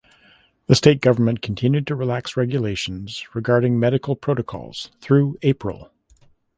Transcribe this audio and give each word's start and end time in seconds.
The 0.65 0.73
state 0.73 0.99
government 0.99 1.43
continued 1.43 1.85
to 1.85 1.95
relax 1.95 2.35
regulations 2.35 3.23
regarding 3.35 3.79
medical 3.79 4.15
protocols 4.15 4.89
through 4.99 5.37
April. 5.43 5.91